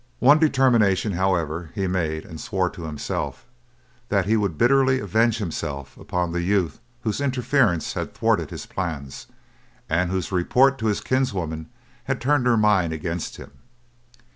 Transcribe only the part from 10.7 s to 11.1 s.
to his